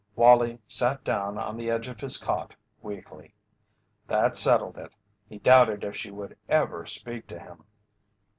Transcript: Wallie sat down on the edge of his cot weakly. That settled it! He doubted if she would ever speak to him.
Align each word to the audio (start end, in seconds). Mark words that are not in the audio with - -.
Wallie 0.15 0.57
sat 0.67 1.03
down 1.03 1.37
on 1.37 1.55
the 1.55 1.69
edge 1.69 1.87
of 1.87 1.99
his 1.99 2.17
cot 2.17 2.55
weakly. 2.81 3.35
That 4.07 4.35
settled 4.35 4.79
it! 4.79 4.95
He 5.29 5.37
doubted 5.37 5.83
if 5.83 5.95
she 5.95 6.09
would 6.09 6.35
ever 6.49 6.87
speak 6.87 7.27
to 7.27 7.37
him. 7.37 7.65